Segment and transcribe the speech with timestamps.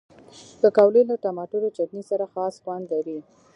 [0.61, 3.19] پکورې له ټماټر چټني سره خاص خوند لري